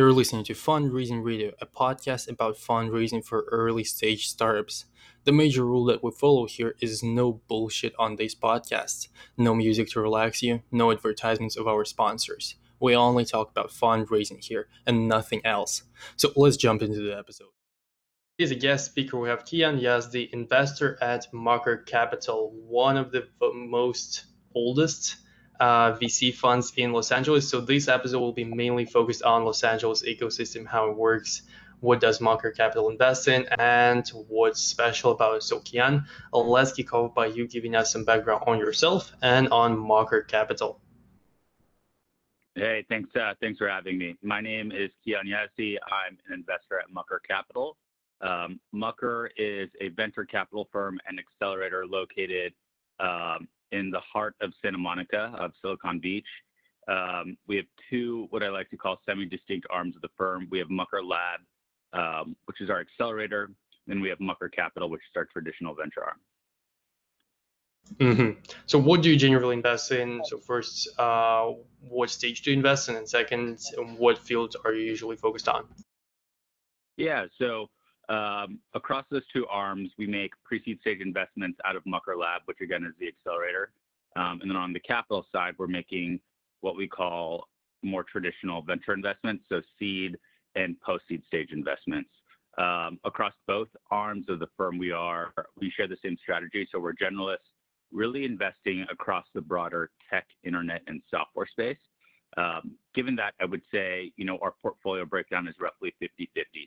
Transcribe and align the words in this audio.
You're 0.00 0.14
listening 0.14 0.44
to 0.44 0.54
Fundraising 0.54 1.22
Radio, 1.22 1.52
a 1.60 1.66
podcast 1.66 2.26
about 2.26 2.56
fundraising 2.56 3.22
for 3.22 3.44
early 3.50 3.84
stage 3.84 4.28
startups. 4.28 4.86
The 5.24 5.30
major 5.30 5.62
rule 5.66 5.84
that 5.84 6.02
we 6.02 6.10
follow 6.10 6.46
here 6.46 6.74
is 6.80 7.02
no 7.02 7.42
bullshit 7.48 7.92
on 7.98 8.16
these 8.16 8.34
podcasts, 8.34 9.08
no 9.36 9.54
music 9.54 9.90
to 9.90 10.00
relax 10.00 10.42
you, 10.42 10.62
no 10.72 10.90
advertisements 10.90 11.54
of 11.54 11.68
our 11.68 11.84
sponsors. 11.84 12.54
We 12.80 12.96
only 12.96 13.26
talk 13.26 13.50
about 13.50 13.72
fundraising 13.72 14.42
here 14.42 14.68
and 14.86 15.06
nothing 15.06 15.42
else. 15.44 15.82
So 16.16 16.32
let's 16.34 16.56
jump 16.56 16.80
into 16.80 17.02
the 17.02 17.14
episode. 17.14 17.50
As 18.40 18.50
a 18.50 18.54
guest 18.54 18.86
speaker, 18.86 19.18
we 19.18 19.28
have 19.28 19.44
Kian 19.44 19.82
Yazdi, 19.82 20.30
investor 20.30 20.96
at 21.02 21.26
Mucker 21.30 21.76
Capital, 21.76 22.54
one 22.54 22.96
of 22.96 23.12
the 23.12 23.28
most 23.52 24.24
oldest 24.54 25.16
uh, 25.60 25.92
VC 25.92 26.34
funds 26.34 26.72
in 26.76 26.92
Los 26.92 27.12
Angeles. 27.12 27.48
So 27.48 27.60
this 27.60 27.86
episode 27.86 28.18
will 28.18 28.32
be 28.32 28.44
mainly 28.44 28.86
focused 28.86 29.22
on 29.22 29.44
Los 29.44 29.62
Angeles 29.62 30.02
ecosystem, 30.02 30.66
how 30.66 30.88
it 30.88 30.96
works, 30.96 31.42
what 31.80 32.00
does 32.00 32.20
Mucker 32.20 32.50
Capital 32.50 32.88
invest 32.88 33.28
in, 33.28 33.46
and 33.58 34.06
what's 34.28 34.60
special 34.60 35.12
about 35.12 35.36
it. 35.36 35.42
So 35.42 35.60
Kian, 35.60 36.06
let's 36.32 36.72
kick 36.72 36.92
off 36.94 37.14
by 37.14 37.26
you 37.26 37.46
giving 37.46 37.76
us 37.76 37.92
some 37.92 38.04
background 38.04 38.44
on 38.46 38.58
yourself 38.58 39.12
and 39.22 39.48
on 39.50 39.78
Mucker 39.78 40.22
Capital. 40.22 40.80
Hey, 42.54 42.84
thanks. 42.88 43.14
Uh, 43.14 43.34
thanks 43.40 43.58
for 43.58 43.68
having 43.68 43.96
me. 43.96 44.16
My 44.22 44.40
name 44.40 44.72
is 44.72 44.90
Kian 45.06 45.24
Yazdi. 45.26 45.76
I'm 45.86 46.18
an 46.28 46.34
investor 46.34 46.78
at 46.78 46.90
Mucker 46.90 47.20
Capital. 47.26 47.76
Um, 48.22 48.60
Mucker 48.72 49.30
is 49.36 49.70
a 49.80 49.88
venture 49.88 50.24
capital 50.24 50.68
firm 50.72 50.98
and 51.06 51.18
accelerator 51.18 51.86
located 51.86 52.52
um, 52.98 53.48
in 53.72 53.90
the 53.90 54.00
heart 54.00 54.34
of 54.40 54.52
Santa 54.62 54.78
Monica, 54.78 55.32
of 55.38 55.52
Silicon 55.60 55.98
Beach. 56.00 56.26
Um, 56.88 57.36
we 57.46 57.56
have 57.56 57.66
two, 57.88 58.26
what 58.30 58.42
I 58.42 58.48
like 58.48 58.70
to 58.70 58.76
call 58.76 59.00
semi-distinct 59.06 59.66
arms 59.70 59.94
of 59.96 60.02
the 60.02 60.08
firm. 60.16 60.48
We 60.50 60.58
have 60.58 60.70
Mucker 60.70 61.02
Lab, 61.02 61.40
um, 61.92 62.36
which 62.46 62.60
is 62.60 62.70
our 62.70 62.80
accelerator. 62.80 63.50
and 63.88 64.00
we 64.00 64.08
have 64.08 64.20
Mucker 64.20 64.48
Capital, 64.48 64.88
which 64.88 65.00
is 65.00 65.16
our 65.16 65.26
traditional 65.26 65.74
venture 65.74 66.04
arm. 66.04 66.20
Mm-hmm. 67.98 68.40
So, 68.66 68.78
what 68.78 69.02
do 69.02 69.10
you 69.10 69.16
generally 69.16 69.54
invest 69.56 69.90
in? 69.90 70.20
So, 70.24 70.38
first, 70.38 70.88
uh, 70.98 71.52
what 71.80 72.10
stage 72.10 72.42
do 72.42 72.50
you 72.50 72.56
invest 72.56 72.88
in, 72.88 72.96
and 72.96 73.08
second, 73.08 73.58
what 73.96 74.18
fields 74.18 74.56
are 74.64 74.72
you 74.72 74.82
usually 74.82 75.16
focused 75.16 75.48
on? 75.48 75.64
Yeah. 76.96 77.26
So, 77.38 77.68
um, 78.10 78.58
across 78.74 79.04
those 79.10 79.22
two 79.32 79.46
arms, 79.46 79.90
we 79.96 80.06
make 80.06 80.32
pre-seed 80.44 80.80
stage 80.80 81.00
investments 81.00 81.58
out 81.64 81.76
of 81.76 81.86
Mucker 81.86 82.16
Lab, 82.16 82.42
which 82.46 82.60
again 82.60 82.84
is 82.84 82.92
the 82.98 83.06
accelerator. 83.06 83.70
Um, 84.16 84.40
and 84.42 84.50
then 84.50 84.56
on 84.56 84.72
the 84.72 84.80
capital 84.80 85.24
side, 85.30 85.54
we're 85.58 85.68
making 85.68 86.20
what 86.60 86.76
we 86.76 86.88
call 86.88 87.48
more 87.82 88.02
traditional 88.02 88.62
venture 88.62 88.92
investments, 88.92 89.44
so 89.48 89.62
seed 89.78 90.18
and 90.56 90.78
post-seed 90.80 91.22
stage 91.26 91.50
investments. 91.52 92.10
Um, 92.58 92.98
across 93.04 93.32
both 93.46 93.68
arms 93.92 94.26
of 94.28 94.40
the 94.40 94.48
firm, 94.56 94.76
we 94.76 94.90
are 94.90 95.32
we 95.58 95.70
share 95.70 95.86
the 95.86 95.96
same 96.04 96.16
strategy. 96.20 96.68
So 96.72 96.80
we're 96.80 96.94
generalists, 96.94 97.48
really 97.92 98.24
investing 98.24 98.84
across 98.90 99.24
the 99.34 99.40
broader 99.40 99.90
tech, 100.12 100.26
internet, 100.42 100.82
and 100.88 101.00
software 101.08 101.46
space. 101.46 101.78
Um, 102.36 102.72
given 102.94 103.14
that, 103.16 103.34
I 103.40 103.44
would 103.44 103.62
say 103.72 104.12
you 104.16 104.24
know 104.24 104.36
our 104.42 104.54
portfolio 104.60 105.04
breakdown 105.04 105.46
is 105.46 105.54
roughly 105.60 105.94
50-50. 106.02 106.26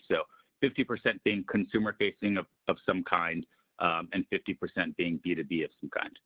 So 0.10 0.24
50% 0.64 1.22
being 1.24 1.44
consumer 1.48 1.96
facing 2.00 2.38
of, 2.38 2.46
of 2.68 2.78
some 2.86 3.04
kind, 3.04 3.46
um, 3.80 4.08
and 4.14 4.26
50% 4.32 4.96
being 4.96 5.20
B2B 5.26 5.66
of 5.66 5.72
some 5.82 5.90
kind. 5.90 6.18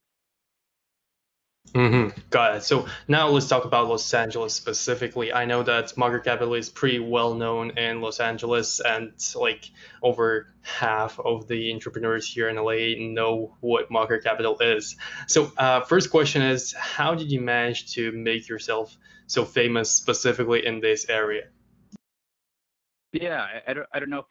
Mm-hmm. 1.73 2.19
Got 2.29 2.57
it. 2.57 2.63
So 2.63 2.87
now 3.07 3.27
let's 3.29 3.47
talk 3.47 3.65
about 3.65 3.87
Los 3.87 4.13
Angeles 4.13 4.53
specifically. 4.53 5.33
I 5.33 5.45
know 5.45 5.63
that 5.63 5.95
Mucker 5.97 6.19
Capital 6.19 6.53
is 6.53 6.69
pretty 6.69 6.99
well 6.99 7.33
known 7.33 7.77
in 7.77 8.01
Los 8.01 8.19
Angeles, 8.19 8.79
and 8.79 9.11
like 9.35 9.69
over 10.01 10.47
half 10.61 11.19
of 11.19 11.47
the 11.47 11.73
entrepreneurs 11.73 12.27
here 12.27 12.49
in 12.49 12.55
LA 12.55 12.95
know 13.13 13.57
what 13.59 13.91
Mucker 13.91 14.19
Capital 14.19 14.57
is. 14.59 14.95
So, 15.27 15.51
uh, 15.57 15.81
first 15.81 16.09
question 16.09 16.41
is, 16.41 16.73
how 16.73 17.15
did 17.15 17.31
you 17.31 17.41
manage 17.41 17.93
to 17.93 18.11
make 18.11 18.47
yourself 18.47 18.95
so 19.27 19.43
famous 19.43 19.91
specifically 19.91 20.65
in 20.65 20.79
this 20.79 21.09
area? 21.09 21.47
Yeah, 23.13 23.41
I, 23.41 23.71
I, 23.71 23.73
don't, 23.73 23.87
I 23.93 23.99
don't 23.99 24.09
know 24.09 24.19
if 24.19 24.25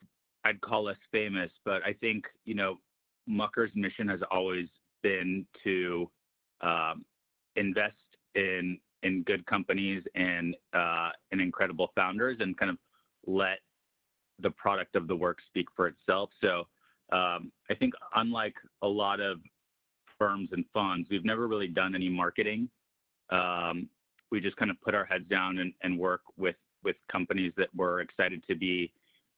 I'd 0.45 0.61
call 0.61 0.89
us 0.89 0.97
famous, 1.11 1.51
but 1.65 1.83
I 1.85 1.93
think, 1.95 2.25
you 2.45 2.55
know, 2.55 2.79
Mucker's 3.27 3.73
mission 3.75 4.09
has 4.09 4.21
always 4.31 4.69
been 5.03 5.47
to 5.65 6.11
um, 6.61 7.05
invest 7.57 7.95
in 8.35 8.79
in 9.03 9.23
good 9.23 9.45
companies 9.47 10.03
and 10.15 10.55
uh, 10.73 11.11
and 11.33 11.41
incredible 11.41 11.91
founders 11.95 12.39
and 12.41 12.57
kind 12.57 12.71
of 12.71 12.79
let 13.27 13.59
the 14.39 14.51
product 14.51 14.97
of 14.97 15.09
the 15.09 15.17
work 15.17 15.39
speak 15.47 15.67
for 15.75 15.87
itself. 15.89 16.31
So 16.43 16.67
um, 17.13 17.53
I 17.71 17.75
think 17.79 17.95
unlike 18.15 18.55
a 18.83 18.89
lot 18.89 19.21
of 19.21 19.41
firms 20.19 20.51
and 20.53 20.65
funds, 20.73 21.07
we've 21.11 21.25
never 21.25 21.47
really 21.47 21.69
done 21.69 21.95
any 21.95 22.09
marketing. 22.09 22.69
Um, 23.31 23.89
we 24.31 24.41
just 24.41 24.57
kind 24.57 24.71
of 24.71 24.81
put 24.81 24.95
our 24.95 25.05
heads 25.05 25.25
down 25.29 25.59
and, 25.59 25.73
and 25.83 25.99
work 25.99 26.23
with 26.37 26.57
with 26.83 26.97
companies 27.11 27.53
that 27.57 27.69
we're 27.75 28.01
excited 28.01 28.43
to 28.49 28.55
be 28.55 28.93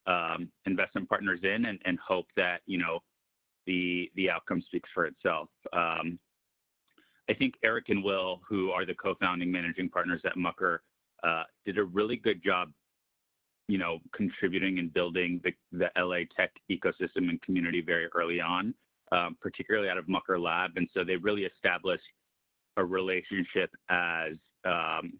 um, 0.06 0.50
investment 0.66 1.08
partners 1.08 1.40
in 1.42 1.66
and, 1.66 1.78
and 1.84 1.98
hope 1.98 2.26
that 2.36 2.60
you 2.66 2.78
know 2.78 3.00
the 3.66 4.10
the 4.16 4.30
outcome 4.30 4.62
speaks 4.62 4.88
for 4.94 5.06
itself. 5.06 5.48
Um, 5.72 6.18
I 7.30 7.34
think 7.34 7.54
Eric 7.62 7.90
and 7.90 8.02
Will, 8.02 8.40
who 8.48 8.70
are 8.70 8.86
the 8.86 8.94
co-founding 8.94 9.52
managing 9.52 9.90
partners 9.90 10.22
at 10.24 10.36
Mucker, 10.36 10.82
uh, 11.22 11.42
did 11.66 11.76
a 11.76 11.84
really 11.84 12.16
good 12.16 12.42
job, 12.42 12.72
you 13.68 13.76
know, 13.76 13.98
contributing 14.14 14.78
and 14.78 14.92
building 14.92 15.40
the, 15.44 15.52
the 15.72 15.90
LA 16.02 16.20
tech 16.34 16.52
ecosystem 16.70 17.28
and 17.28 17.40
community 17.42 17.82
very 17.82 18.06
early 18.14 18.40
on, 18.40 18.74
um, 19.12 19.36
particularly 19.42 19.90
out 19.90 19.98
of 19.98 20.08
Mucker 20.08 20.38
Lab, 20.38 20.72
and 20.76 20.88
so 20.94 21.04
they 21.04 21.16
really 21.16 21.42
established 21.44 22.04
a 22.78 22.84
relationship 22.84 23.70
as 23.90 24.32
um, 24.64 25.12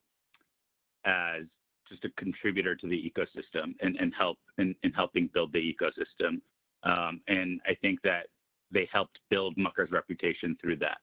as 1.04 1.42
just 1.88 2.04
a 2.04 2.10
contributor 2.10 2.74
to 2.76 2.86
the 2.86 2.96
ecosystem 2.96 3.74
and, 3.80 3.96
and 3.96 4.12
help 4.14 4.38
in, 4.58 4.74
in 4.82 4.92
helping 4.92 5.28
build 5.32 5.52
the 5.52 5.58
ecosystem. 5.58 6.40
Um, 6.84 7.20
and 7.28 7.60
I 7.66 7.74
think 7.74 8.02
that 8.02 8.26
they 8.70 8.88
helped 8.92 9.18
build 9.30 9.56
Mucker's 9.56 9.90
reputation 9.90 10.56
through 10.60 10.76
that. 10.76 10.98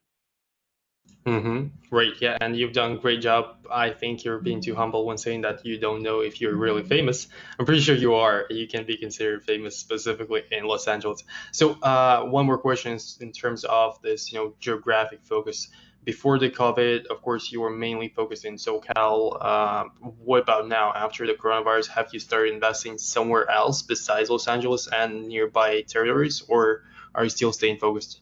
Mm-hmm. 1.25 1.68
Great. 1.90 2.22
Yeah. 2.22 2.38
And 2.40 2.56
you've 2.56 2.74
done 2.74 2.94
a 2.94 2.97
great 2.97 3.22
job. 3.22 3.57
I 3.72 3.90
think 3.90 4.24
you're 4.24 4.40
being 4.40 4.62
too 4.62 4.75
humble 4.75 5.06
when 5.06 5.18
saying 5.18 5.41
that 5.41 5.66
you 5.66 5.79
don't 5.79 6.03
know 6.03 6.19
if 6.19 6.40
you're 6.40 6.56
really 6.56 6.84
famous. 6.84 7.28
I'm 7.59 7.66
pretty 7.66 7.81
sure 7.81 7.95
you 7.95 8.13
are. 8.16 8.45
You 8.50 8.68
can 8.68 8.85
be 8.85 8.95
considered 8.97 9.44
famous 9.44 9.75
specifically 9.78 10.44
in 10.51 10.66
Los 10.66 10.88
Angeles. 10.88 11.24
So, 11.51 11.79
uh, 11.81 12.25
one 12.25 12.45
more 12.45 12.59
question 12.59 13.00
in 13.22 13.31
terms 13.31 13.63
of 13.63 14.00
this, 14.03 14.31
you 14.31 14.40
know, 14.40 14.53
geographic 14.59 15.24
focus 15.24 15.69
before 16.05 16.38
the 16.38 16.49
COVID, 16.49 17.07
of 17.07 17.21
course, 17.21 17.51
you 17.51 17.59
were 17.59 17.71
mainly 17.71 18.09
focused 18.09 18.45
in 18.45 18.55
SoCal. 18.55 19.38
Uh, 19.41 19.85
what 20.23 20.43
about 20.43 20.67
now? 20.67 20.93
After 20.93 21.25
the 21.25 21.33
coronavirus, 21.33 21.88
have 21.88 22.09
you 22.13 22.19
started 22.19 22.53
investing 22.53 22.97
somewhere 22.99 23.49
else 23.49 23.81
besides 23.81 24.29
Los 24.29 24.47
Angeles 24.47 24.88
and 24.88 25.27
nearby 25.27 25.81
territories, 25.81 26.44
or 26.47 26.83
are 27.15 27.23
you 27.23 27.29
still 27.29 27.51
staying 27.51 27.79
focused? 27.79 28.21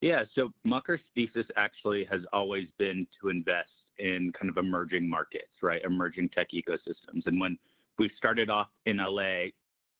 Yeah, 0.00 0.24
so 0.34 0.52
Mucker's 0.64 1.00
thesis 1.14 1.46
actually 1.56 2.04
has 2.04 2.20
always 2.32 2.68
been 2.78 3.06
to 3.20 3.28
invest 3.28 3.70
in 3.98 4.32
kind 4.38 4.48
of 4.48 4.58
emerging 4.58 5.08
markets, 5.08 5.50
right? 5.60 5.82
Emerging 5.84 6.28
tech 6.28 6.48
ecosystems. 6.54 7.26
And 7.26 7.40
when 7.40 7.58
we 7.98 8.10
started 8.16 8.48
off 8.48 8.68
in 8.84 8.98
LA 8.98 9.46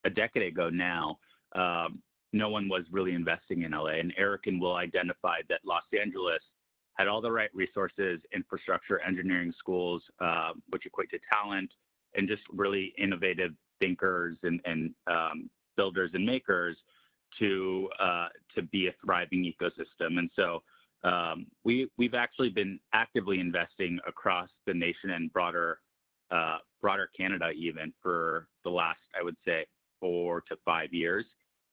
a 0.04 0.10
decade 0.14 0.44
ago 0.44 0.70
now, 0.70 1.18
um, 1.56 2.00
no 2.32 2.48
one 2.48 2.68
was 2.68 2.84
really 2.90 3.12
investing 3.12 3.62
in 3.62 3.72
LA. 3.72 3.98
And 4.00 4.12
Eric 4.16 4.46
and 4.46 4.60
Will 4.60 4.76
identified 4.76 5.44
that 5.48 5.60
Los 5.64 5.84
Angeles 5.98 6.42
had 6.94 7.08
all 7.08 7.20
the 7.20 7.30
right 7.30 7.50
resources, 7.54 8.20
infrastructure, 8.34 9.00
engineering 9.00 9.52
schools, 9.58 10.02
uh, 10.20 10.52
which 10.70 10.86
equate 10.86 11.10
to 11.10 11.18
talent, 11.32 11.70
and 12.14 12.26
just 12.26 12.42
really 12.52 12.94
innovative 12.98 13.52
thinkers 13.80 14.36
and, 14.42 14.60
and 14.64 14.94
um, 15.06 15.50
builders 15.76 16.10
and 16.14 16.24
makers 16.24 16.76
to 17.38 17.88
uh, 18.00 18.28
to 18.54 18.62
be 18.62 18.88
a 18.88 18.94
thriving 19.04 19.44
ecosystem. 19.44 20.18
And 20.18 20.30
so 20.34 20.62
um, 21.04 21.46
we 21.64 21.88
we've 21.98 22.14
actually 22.14 22.50
been 22.50 22.80
actively 22.92 23.40
investing 23.40 23.98
across 24.06 24.48
the 24.66 24.74
nation 24.74 25.10
and 25.10 25.32
broader 25.32 25.80
uh, 26.30 26.58
broader 26.80 27.10
Canada 27.16 27.50
even 27.50 27.92
for 28.02 28.48
the 28.64 28.70
last 28.70 28.98
I 29.18 29.22
would 29.22 29.36
say 29.46 29.66
four 30.00 30.42
to 30.48 30.56
five 30.64 30.92
years 30.92 31.26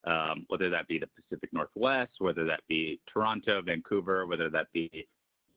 um, 0.06 0.46
whether 0.48 0.70
that 0.70 0.88
be 0.88 1.00
the 1.00 1.08
Pacific 1.08 1.50
Northwest, 1.54 2.14
whether 2.20 2.46
that 2.46 2.62
be 2.68 3.00
Toronto, 3.12 3.62
Vancouver, 3.62 4.26
whether 4.26 4.50
that 4.50 4.68
be, 4.74 5.08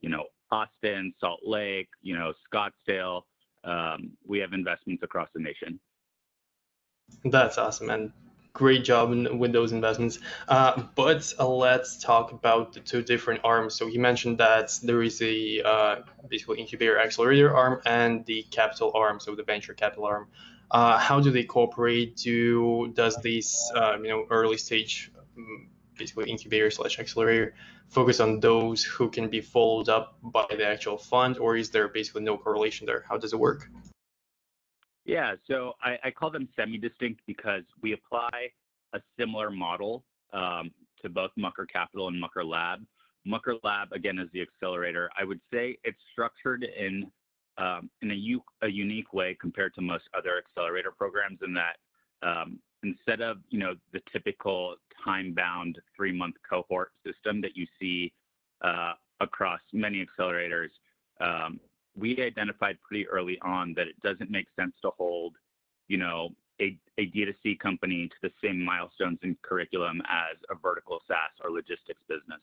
you 0.00 0.08
know, 0.08 0.24
Austin, 0.50 1.12
Salt 1.20 1.40
Lake, 1.44 1.88
you 2.02 2.16
know, 2.16 2.32
Scottsdale. 2.52 3.22
Um, 3.64 4.12
we 4.24 4.38
have 4.38 4.52
investments 4.52 5.02
across 5.02 5.28
the 5.34 5.40
nation. 5.40 5.80
That's 7.24 7.58
awesome. 7.58 7.90
And 7.90 8.12
great 8.56 8.84
job 8.84 9.12
in, 9.12 9.38
with 9.38 9.52
those 9.52 9.72
investments. 9.72 10.18
Uh, 10.48 10.84
but 10.94 11.32
uh, 11.38 11.46
let's 11.46 11.98
talk 11.98 12.32
about 12.32 12.72
the 12.72 12.80
two 12.80 13.02
different 13.02 13.40
arms. 13.44 13.74
So 13.74 13.86
you 13.86 14.00
mentioned 14.00 14.38
that 14.38 14.72
there 14.82 15.02
is 15.02 15.20
a 15.20 15.60
uh, 15.62 15.96
basically 16.28 16.60
incubator 16.60 16.98
accelerator 16.98 17.54
arm 17.54 17.80
and 17.84 18.24
the 18.24 18.44
capital 18.50 18.92
arm, 18.94 19.20
so 19.20 19.34
the 19.34 19.42
venture 19.42 19.74
capital 19.74 20.06
arm. 20.06 20.28
Uh, 20.70 20.98
how 20.98 21.20
do 21.20 21.30
they 21.30 21.44
cooperate? 21.44 22.16
Do 22.16 22.92
does 22.94 23.16
this 23.22 23.70
uh, 23.74 23.96
you 24.02 24.08
know 24.08 24.26
early 24.30 24.56
stage 24.56 25.12
mm, 25.38 25.68
basically 25.96 26.30
incubator 26.30 26.70
slash 26.70 26.98
accelerator 26.98 27.54
focus 27.88 28.20
on 28.20 28.40
those 28.40 28.82
who 28.84 29.08
can 29.08 29.28
be 29.28 29.40
followed 29.40 29.88
up 29.88 30.18
by 30.22 30.46
the 30.50 30.66
actual 30.66 30.98
fund, 30.98 31.38
or 31.38 31.56
is 31.56 31.70
there 31.70 31.88
basically 31.88 32.22
no 32.22 32.36
correlation 32.36 32.86
there? 32.86 33.04
How 33.08 33.16
does 33.16 33.32
it 33.32 33.38
work? 33.38 33.68
Yeah, 35.04 35.36
so 35.48 35.74
I, 35.82 35.98
I 36.02 36.10
call 36.10 36.30
them 36.30 36.48
semi-distinct 36.56 37.20
because 37.26 37.62
we 37.80 37.92
apply 37.92 38.50
a 38.92 39.00
similar 39.18 39.50
model 39.50 40.04
um, 40.32 40.72
to 41.02 41.08
both 41.08 41.30
Mucker 41.36 41.66
Capital 41.66 42.08
and 42.08 42.18
Mucker 42.18 42.44
Lab. 42.44 42.80
Mucker 43.24 43.54
Lab, 43.62 43.92
again, 43.92 44.18
is 44.18 44.28
the 44.32 44.42
accelerator. 44.42 45.08
I 45.18 45.24
would 45.24 45.40
say 45.52 45.78
it's 45.84 45.98
structured 46.12 46.64
in 46.64 47.10
in 48.02 48.10
a, 48.10 48.68
unique 48.68 49.12
way 49.12 49.36
compared 49.40 49.74
to 49.74 49.80
most 49.80 50.04
other 50.16 50.38
accelerator 50.38 50.90
programs 50.90 51.38
in 51.44 51.54
that 51.54 51.76
um, 52.22 52.58
instead 52.82 53.20
of 53.20 53.38
the 53.50 54.00
typical 54.12 54.76
time-bound 55.04 55.78
three-month 55.96 56.34
cohort 56.48 56.92
system 57.04 57.40
that 57.40 57.56
you 57.56 57.66
see 57.80 58.12
uh, 58.62 58.92
across 59.20 59.60
many 59.72 60.04
accelerators, 60.04 60.70
um, 61.20 61.58
we 61.96 62.20
identified 62.20 62.76
pretty 62.86 63.08
early 63.08 63.38
on 63.42 63.72
that 63.74 63.86
it 63.86 64.00
doesn't 64.02 64.30
make 64.30 64.46
sense 64.54 64.74
to 64.82 64.90
hold, 64.98 65.34
a 66.98 67.06
D2C 67.06 67.58
company 67.58 68.08
to 68.08 68.14
the 68.22 68.30
same 68.42 68.64
milestones 68.64 69.18
and 69.22 69.40
curriculum 69.42 70.00
as 70.08 70.36
a 70.50 70.54
vertical 70.54 71.00
SaaS 71.06 71.32
or 71.44 71.50
logistics 71.50 72.00
business. 72.08 72.40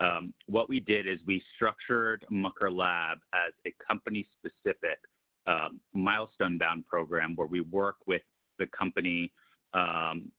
Um, 0.00 0.32
what 0.46 0.68
we 0.68 0.80
did 0.80 1.06
is 1.06 1.18
we 1.26 1.42
structured 1.54 2.24
Mucker 2.30 2.70
Lab 2.70 3.18
as 3.34 3.52
a 3.66 3.74
company 3.86 4.26
specific 4.38 4.98
um, 5.46 5.80
milestone 5.92 6.58
bound 6.58 6.86
program 6.86 7.34
where 7.36 7.46
we 7.46 7.60
work 7.60 7.96
with 8.06 8.22
the 8.58 8.66
company 8.66 9.32
um, 9.74 10.30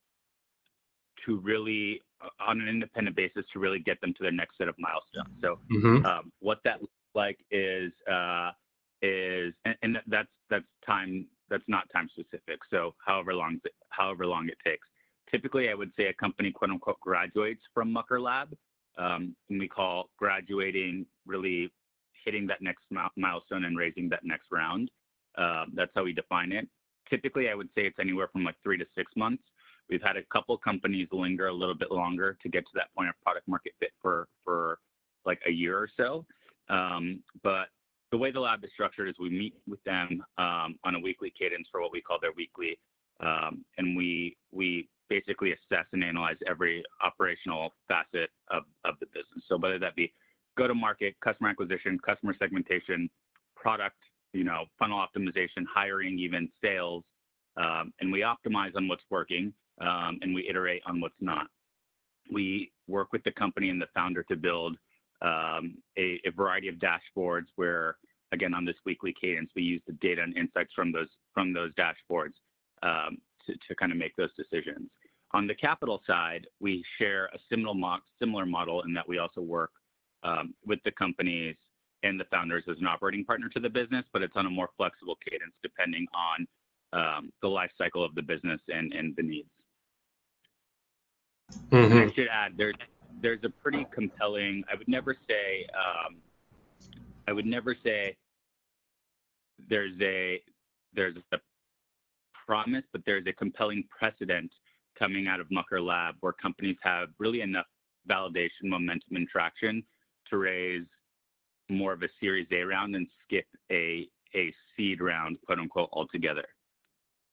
to 1.26 1.40
really, 1.40 2.02
uh, 2.24 2.30
on 2.48 2.60
an 2.62 2.68
independent 2.68 3.16
basis, 3.16 3.44
to 3.54 3.60
really 3.60 3.80
get 3.80 4.00
them 4.02 4.14
to 4.14 4.24
their 4.24 4.32
next 4.32 4.58
set 4.58 4.68
of 4.68 4.76
milestones. 4.80 5.38
So, 5.42 5.60
mm-hmm. 5.72 6.06
um, 6.06 6.32
what 6.40 6.60
that 6.64 6.82
looks 6.82 6.94
like 7.14 7.38
is 7.52 7.92
uh, 8.12 8.52
is, 9.02 9.54
and, 9.66 9.76
and, 9.84 9.98
that's 10.08 10.30
that's 10.50 10.66
time 10.86 11.28
that's 11.50 11.64
not 11.68 11.86
time 11.94 12.10
specific. 12.12 12.60
So, 12.72 12.96
however 13.06 13.34
long 13.34 13.60
however 13.90 14.26
long 14.26 14.48
it 14.50 14.58
takes. 14.66 14.88
Typically, 15.30 15.70
I 15.70 15.74
would 15.74 15.92
say 15.98 16.08
a 16.08 16.14
company 16.14 16.52
quote 16.52 16.72
unquote 16.72 17.00
graduates 17.00 17.62
from 17.74 17.92
Mucker 17.92 18.20
Lab, 18.20 18.56
and 18.98 19.36
we 19.50 19.68
call 19.68 20.10
graduating 20.18 21.06
really 21.26 21.72
hitting 22.26 22.48
that 22.48 22.62
next 22.62 22.84
milestone 23.18 23.66
and 23.66 23.78
raising 23.78 24.10
that 24.10 24.24
next 24.24 24.48
round. 24.52 24.90
Uh, 25.38 25.66
that's 25.74 25.92
how 25.96 26.04
we 26.04 26.14
define 26.14 26.52
it. 26.52 26.68
Typically, 27.10 27.50
I 27.50 27.56
would 27.56 27.70
say 27.76 27.84
it's 27.84 28.00
anywhere 28.00 28.30
from 28.32 28.44
like 28.44 28.56
three 28.64 28.78
to 28.78 28.86
six 28.96 29.12
months. 29.16 29.44
We've 29.90 30.02
had 30.02 30.18
a 30.18 30.24
couple 30.32 30.58
companies 30.58 31.08
linger 31.12 31.48
a 31.48 31.54
little 31.54 31.76
bit 31.76 31.92
longer 31.92 32.38
to 32.42 32.50
get 32.50 32.64
to 32.64 32.72
that 32.76 32.94
point 32.96 33.10
of 33.10 33.16
product 33.22 33.48
market 33.48 33.74
fit 33.80 33.92
for 34.02 34.28
for 34.44 34.80
like 35.26 35.40
a 35.48 35.52
year 35.52 35.78
or 35.78 35.90
so. 35.98 36.26
Um, 36.70 37.22
but 37.44 37.68
the 38.12 38.18
way 38.18 38.32
the 38.32 38.40
lab 38.40 38.64
is 38.64 38.70
structured 38.74 39.10
is 39.10 39.16
we 39.20 39.30
meet 39.30 39.56
with 39.68 39.84
them 39.84 40.24
um, 40.38 40.78
on 40.84 40.96
a 40.96 41.00
weekly 41.00 41.34
cadence 41.38 41.68
for 41.72 41.82
what 41.82 41.92
we 41.92 42.02
call 42.02 42.18
their 42.22 42.34
weekly, 42.34 42.78
um, 42.78 42.80
and 43.78 43.96
we 43.96 44.38
we 44.52 44.90
basically 45.12 45.52
assess 45.52 45.86
and 45.92 46.04
analyze 46.04 46.38
every 46.48 46.82
operational 47.04 47.74
facet 47.88 48.30
of, 48.50 48.64
the 49.00 49.06
business. 49.08 49.44
So 49.50 49.58
whether 49.58 49.78
that 49.78 49.96
be 49.96 50.14
go 50.58 50.68
to 50.68 50.74
market, 50.74 51.16
customer 51.22 51.50
acquisition, 51.50 52.00
customer 52.06 52.34
segmentation, 52.40 53.10
product, 53.56 53.98
you 54.32 54.46
know, 54.46 54.66
funnel 54.80 55.06
optimization, 55.06 55.66
hiring, 55.74 56.18
even 56.18 56.50
sales, 56.64 57.04
um, 57.58 57.94
and 58.00 58.12
we 58.12 58.22
optimize 58.22 58.76
on 58.76 58.88
what's 58.88 59.04
working 59.10 59.54
um, 59.82 60.20
and 60.22 60.34
we 60.34 60.48
iterate 60.50 60.82
on 60.86 61.02
what's 61.02 61.16
not. 61.20 61.48
We 62.32 62.72
work 62.88 63.12
with 63.12 63.24
the 63.24 63.32
company 63.32 63.70
and 63.70 63.82
the 63.82 63.88
founder 63.94 64.24
to 64.24 64.36
build 64.38 64.78
um, 65.22 65.78
a, 65.98 66.20
variety 66.36 66.70
of 66.70 66.76
dashboards 66.76 67.48
where, 67.56 67.98
again, 68.32 68.54
on 68.54 68.64
this 68.64 68.76
weekly 68.86 69.14
cadence, 69.20 69.50
we 69.56 69.64
use 69.64 69.82
the 69.86 69.94
data 69.94 70.22
and 70.22 70.38
insights 70.38 70.72
from 70.74 70.94
those 70.94 71.10
from 71.34 71.52
those 71.54 71.72
dashboards 71.74 72.34
um, 72.34 72.51
to, 72.82 73.54
to 73.68 73.76
kind 73.76 73.92
of 73.92 73.98
make 73.98 74.16
those 74.16 74.30
decisions. 74.36 74.90
On 75.34 75.48
the 75.48 75.56
capital 75.56 76.02
side, 76.06 76.48
we 76.60 76.84
share 76.98 77.26
a 77.34 77.38
similar, 77.50 77.74
mo- 77.74 78.00
similar 78.20 78.46
model 78.46 78.82
in 78.84 78.94
that 78.94 79.08
we 79.08 79.18
also 79.18 79.42
work 79.42 79.72
um, 80.24 80.54
with 80.66 80.80
the 80.84 80.92
companies 80.92 81.56
and 82.04 82.20
the 82.20 82.26
founders 82.26 82.64
as 82.70 82.78
an 82.80 82.88
operating 82.88 83.24
partner 83.24 83.48
to 83.50 83.60
the 83.60 83.70
business, 83.70 84.04
but 84.12 84.22
it's 84.22 84.36
on 84.36 84.46
a 84.46 84.50
more 84.50 84.70
flexible 84.76 85.18
cadence 85.28 85.54
depending 85.64 86.06
on 86.14 86.48
um, 86.94 87.32
the 87.42 87.48
life 87.48 87.72
cycle 87.78 88.04
of 88.04 88.14
the 88.16 88.22
business 88.22 88.60
and, 88.68 88.92
and 88.94 89.16
the 89.16 89.24
needs. 89.24 89.50
Mm-hmm. 91.72 91.98
I 91.98 92.14
should 92.14 92.28
add, 92.28 92.54
there's 92.58 92.76
there's 93.22 93.44
a 93.44 93.50
pretty 93.50 93.86
compelling. 93.94 94.64
I 94.72 94.76
would 94.76 94.88
never 94.88 95.16
say. 95.30 95.68
Um, 95.76 96.18
I 97.28 97.34
would 97.34 97.46
never 97.46 97.76
say 97.84 98.16
there's 99.70 99.94
a 100.02 100.42
there's 100.94 101.16
a 101.32 101.38
promise, 102.52 102.84
but 102.92 103.02
there's 103.06 103.26
a 103.28 103.32
compelling 103.32 103.82
precedent 103.98 104.52
coming 105.00 105.26
out 105.26 105.40
of 105.40 105.50
Mucker 105.52 105.82
Lab 105.82 106.16
where 106.20 106.34
companies 106.34 106.76
have 106.82 107.08
really 107.18 107.40
enough 107.40 107.66
validation, 108.10 108.66
momentum, 108.66 109.16
and 109.16 109.26
traction 109.30 109.82
to 110.30 110.38
raise 110.38 110.86
more 111.70 111.94
of 111.94 112.04
a 112.04 112.10
Series 112.20 112.48
A 112.52 112.64
round 112.64 112.94
and 112.94 113.08
skip 113.24 113.46
a 113.72 114.06
a 114.36 114.54
seed 114.76 115.00
round, 115.00 115.38
quote 115.46 115.60
unquote, 115.60 115.88
altogether. 115.94 116.44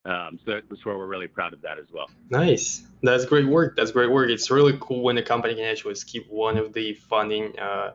Um, 0.04 0.38
so 0.46 0.60
that's 0.70 0.84
where 0.84 0.96
we're 0.96 1.06
really 1.06 1.26
proud 1.26 1.52
of 1.52 1.62
that 1.62 1.80
as 1.80 1.86
well. 1.92 2.06
Nice. 2.30 2.86
That's 3.02 3.24
great 3.24 3.48
work. 3.48 3.74
That's 3.76 3.90
great 3.90 4.12
work. 4.12 4.30
It's 4.30 4.52
really 4.52 4.78
cool 4.80 5.02
when 5.02 5.18
a 5.18 5.22
company 5.22 5.56
can 5.56 5.64
actually 5.64 5.96
skip 5.96 6.26
one 6.28 6.56
of 6.56 6.72
the 6.72 6.94
funding 6.94 7.58
uh, 7.58 7.94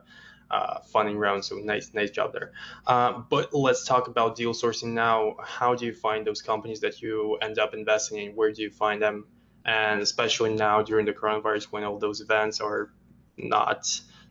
uh, 0.53 0.79
funding 0.81 1.17
rounds. 1.17 1.47
So 1.47 1.55
nice, 1.55 1.94
nice 1.94 2.11
job 2.11 2.31
there. 2.31 2.51
Uh, 2.85 3.23
but 3.27 3.53
let's 3.53 3.85
talk 3.85 4.07
about 4.07 4.35
deal 4.35 4.53
sourcing 4.53 4.94
now. 4.94 5.35
How 5.44 5.73
do 5.73 5.85
you 5.85 5.94
find 5.94 6.27
those 6.27 6.44
companies 6.44 6.79
that 6.81 7.01
you 7.01 7.38
end 7.41 7.57
up 7.57 7.73
investing 7.73 8.19
in? 8.19 8.35
Where 8.35 8.51
do 8.51 8.61
you 8.61 8.69
find 8.69 9.01
them? 9.01 9.25
And 9.65 10.01
especially 10.01 10.53
now 10.53 10.83
during 10.83 11.05
the 11.07 11.13
coronavirus, 11.13 11.65
when 11.71 11.83
all 11.83 11.97
those 11.97 12.21
events 12.21 12.61
are 12.61 12.91
not 13.38 13.79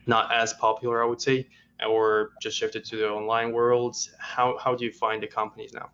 not 0.05 0.31
as 0.33 0.53
popular, 0.53 1.03
I 1.03 1.07
would 1.07 1.21
say, 1.21 1.47
or 1.85 2.31
just 2.41 2.57
shifted 2.57 2.85
to 2.85 2.95
the 2.97 3.09
online 3.09 3.51
world. 3.51 3.97
How 4.17 4.57
how 4.63 4.75
do 4.75 4.85
you 4.85 4.93
find 4.93 5.21
the 5.21 5.27
companies 5.27 5.73
now? 5.73 5.89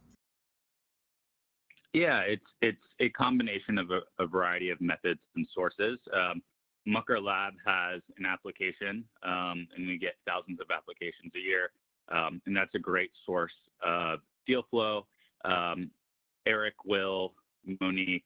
Yeah, 1.94 2.20
it's 2.20 2.50
it's 2.62 2.86
a 3.00 3.10
combination 3.10 3.80
of 3.80 3.90
a, 3.90 4.02
a 4.20 4.28
variety 4.28 4.70
of 4.70 4.80
methods 4.80 5.22
and 5.36 5.48
sources. 5.56 5.98
Um, 6.14 6.44
Mucker 6.86 7.20
Lab 7.20 7.54
has 7.66 8.02
an 8.18 8.26
application, 8.26 9.04
um, 9.24 9.68
and 9.76 9.88
we 9.88 9.98
get 9.98 10.16
thousands 10.26 10.60
of 10.60 10.68
applications 10.72 11.32
a 11.36 11.40
year, 11.40 11.72
um, 12.10 12.42
and 12.46 12.56
that's 12.56 12.74
a 12.76 12.80
great 12.80 13.12
source 13.26 13.54
of 13.84 14.20
deal 14.48 14.64
flow. 14.70 15.06
Um, 15.46 15.92
Eric, 16.46 16.74
Will, 16.86 17.34
Monique, 17.82 18.24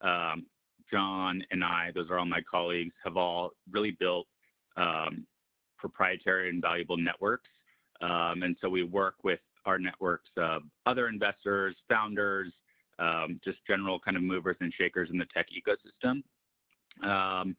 um, 0.00 0.46
John, 0.90 1.42
and 1.50 1.62
I, 1.62 1.90
those 1.94 2.08
are 2.10 2.18
all 2.18 2.24
my 2.24 2.40
colleagues, 2.50 2.94
have 3.04 3.16
all 3.16 3.50
really 3.70 3.90
built 3.90 4.26
um, 4.76 5.26
proprietary 5.76 6.48
and 6.48 6.62
valuable 6.62 6.96
networks. 6.96 7.48
and 8.00 8.56
so 8.60 8.68
we 8.68 8.84
work 8.84 9.16
with 9.22 9.40
our 9.66 9.78
networks 9.78 10.30
of 10.36 10.62
other 10.86 11.08
investors, 11.08 11.76
founders, 11.88 12.52
um, 12.98 13.40
just 13.44 13.58
general 13.66 14.00
kind 14.00 14.16
of 14.16 14.22
movers 14.22 14.56
and 14.60 14.72
shakers 14.72 15.08
in 15.12 15.18
the 15.18 15.26
tech 15.34 15.46
ecosystem. 15.50 16.22
Um, 17.06 17.56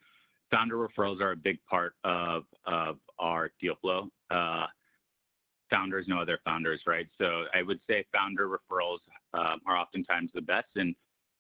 founder 0.51 0.75
referrals 0.75 1.21
are 1.21 1.31
a 1.31 1.35
big 1.35 1.59
part 1.69 1.93
of, 2.03 2.43
of 2.65 2.97
our 3.19 3.51
deal 3.61 3.75
flow. 3.81 4.07
Uh, 4.29 4.65
founders 5.69 6.07
know 6.07 6.19
other 6.19 6.39
founders, 6.43 6.81
right? 6.87 7.07
So 7.19 7.43
I 7.53 7.61
would 7.61 7.79
say 7.89 8.05
founder 8.13 8.47
referrals 8.47 8.99
um, 9.33 9.59
are 9.67 9.77
oftentimes 9.77 10.31
the 10.33 10.41
best. 10.41 10.67
And 10.75 10.95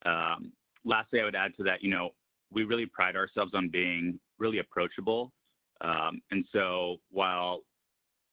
um, 0.05 0.51
lastly, 0.85 1.21
I 1.21 1.25
would 1.25 1.35
add 1.35 1.55
to 1.57 1.63
that, 1.63 1.83
you 1.83 1.89
know, 1.89 2.11
we 2.51 2.63
really 2.63 2.85
pride 2.85 3.15
ourselves 3.15 3.53
on 3.53 3.69
being 3.69 4.19
really 4.37 4.59
approachable. 4.59 5.31
Um, 5.81 6.21
and 6.31 6.45
so 6.51 6.97
while 7.11 7.61